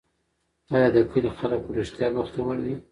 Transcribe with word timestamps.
آیا 0.75 0.87
د 0.95 0.97
کلي 1.11 1.29
خلک 1.37 1.59
په 1.65 1.71
رښتیا 1.77 2.07
بختور 2.15 2.55
دي؟ 2.65 2.73